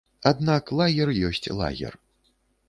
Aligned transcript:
Аднак 0.29 0.71
лагер 0.79 1.11
ёсць 1.29 1.51
лагер. 1.61 1.93